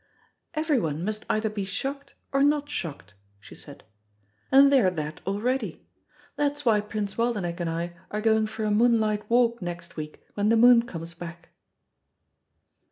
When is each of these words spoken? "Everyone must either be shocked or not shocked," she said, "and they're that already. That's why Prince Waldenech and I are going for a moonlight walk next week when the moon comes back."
"Everyone 0.55 1.05
must 1.05 1.27
either 1.29 1.47
be 1.51 1.63
shocked 1.63 2.15
or 2.33 2.41
not 2.41 2.71
shocked," 2.71 3.13
she 3.39 3.53
said, 3.53 3.83
"and 4.51 4.71
they're 4.73 4.89
that 4.89 5.21
already. 5.27 5.85
That's 6.37 6.65
why 6.65 6.81
Prince 6.81 7.19
Waldenech 7.19 7.59
and 7.59 7.69
I 7.69 7.93
are 8.09 8.19
going 8.19 8.47
for 8.47 8.63
a 8.63 8.71
moonlight 8.71 9.29
walk 9.29 9.61
next 9.61 9.97
week 9.97 10.23
when 10.33 10.49
the 10.49 10.57
moon 10.57 10.87
comes 10.87 11.13
back." 11.13 11.49